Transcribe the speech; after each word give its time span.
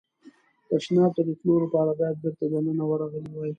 تشناب 0.69 1.11
ته 1.17 1.21
د 1.27 1.29
تلو 1.39 1.55
لپاره 1.65 1.91
باید 1.99 2.15
بېرته 2.21 2.43
دننه 2.51 2.83
ورغلی 2.87 3.29
وای. 3.33 3.49